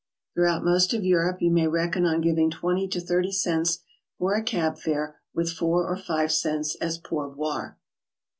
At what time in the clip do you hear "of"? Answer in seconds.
0.95-1.03